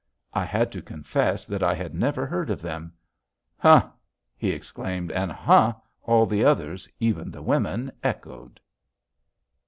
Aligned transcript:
I 0.33 0.45
had 0.45 0.71
to 0.71 0.81
confess 0.81 1.45
that 1.45 1.61
I 1.61 1.75
had 1.75 1.93
never 1.93 2.25
heard 2.25 2.49
of 2.49 2.59
them. 2.59 2.91
"Huh!" 3.59 3.91
he 4.35 4.49
exclaimed. 4.49 5.11
And 5.11 5.31
"Huh!" 5.31 5.75
all 6.01 6.25
the 6.25 6.43
others, 6.43 6.89
even 6.99 7.29
the 7.29 7.43
women, 7.43 7.91
echoed. 8.03 8.59